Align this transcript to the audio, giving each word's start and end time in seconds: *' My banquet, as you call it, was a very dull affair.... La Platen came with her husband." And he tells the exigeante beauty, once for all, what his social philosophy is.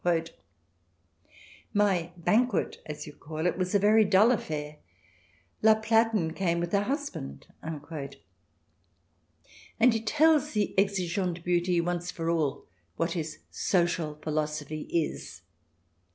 *' 0.01 0.03
My 1.75 2.11
banquet, 2.17 2.81
as 2.87 3.05
you 3.05 3.13
call 3.13 3.45
it, 3.45 3.55
was 3.55 3.75
a 3.75 3.77
very 3.77 4.03
dull 4.03 4.31
affair.... 4.31 4.77
La 5.61 5.75
Platen 5.75 6.33
came 6.35 6.59
with 6.59 6.71
her 6.71 6.81
husband." 6.85 7.45
And 7.61 8.15
he 9.93 10.01
tells 10.01 10.53
the 10.53 10.73
exigeante 10.75 11.43
beauty, 11.43 11.79
once 11.79 12.09
for 12.09 12.31
all, 12.31 12.65
what 12.95 13.11
his 13.11 13.41
social 13.51 14.15
philosophy 14.23 14.87
is. 14.89 15.43